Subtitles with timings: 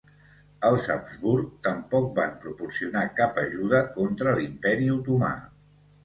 [0.67, 5.31] Els Habsburg tampoc van proporcionar cap ajuda contra l'Imperi Otomà.